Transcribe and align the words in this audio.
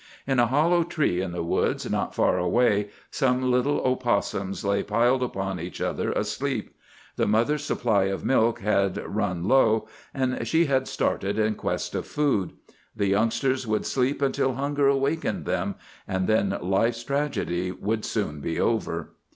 In 0.25 0.39
a 0.39 0.47
hollow 0.47 0.81
tree 0.81 1.21
in 1.21 1.31
the 1.31 1.43
woods, 1.43 1.87
not 1.87 2.15
far 2.15 2.39
away, 2.39 2.89
some 3.11 3.51
little 3.51 3.83
opossums 3.85 4.65
lay 4.65 4.81
piled 4.81 5.21
upon 5.21 5.59
each 5.59 5.79
other, 5.79 6.11
asleep. 6.13 6.73
The 7.17 7.27
mother's 7.27 7.63
supply 7.63 8.05
of 8.05 8.25
milk 8.25 8.61
had 8.61 8.97
run 8.97 9.43
low, 9.47 9.87
and 10.11 10.47
she 10.47 10.65
had 10.65 10.87
started 10.87 11.37
in 11.37 11.53
quest 11.53 11.93
of 11.93 12.07
food. 12.07 12.53
The 12.95 13.09
youngsters 13.09 13.67
would 13.67 13.85
sleep 13.85 14.23
until 14.23 14.53
hunger 14.55 14.91
wakened 14.95 15.45
them, 15.45 15.75
and 16.07 16.25
then 16.25 16.57
life's 16.59 17.03
tragedy 17.03 17.69
would 17.71 18.03
soon 18.03 18.39
be 18.41 18.59
over. 18.59 19.11